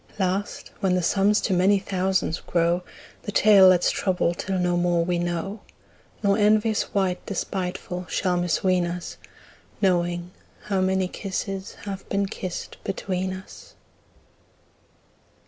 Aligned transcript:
Last 0.17 0.71
when 0.79 0.95
the 0.95 1.03
sums 1.03 1.39
to 1.41 1.53
many 1.53 1.77
thousands 1.77 2.39
grow, 2.39 2.79
10 2.79 2.83
The 3.21 3.31
tale 3.31 3.67
let's 3.67 3.91
trouble 3.91 4.33
till 4.33 4.57
no 4.57 4.75
more 4.75 5.05
we 5.05 5.19
know, 5.19 5.59
Nor 6.23 6.39
envious 6.39 6.91
wight 6.91 7.23
despiteful 7.27 8.07
shall 8.09 8.35
misween 8.35 8.87
us 8.89 9.17
Knowing 9.79 10.31
how 10.63 10.81
many 10.81 11.07
kisses 11.07 11.75
have 11.85 12.09
been 12.09 12.25
kissed 12.25 12.77
between 12.83 13.31
us. 13.31 13.75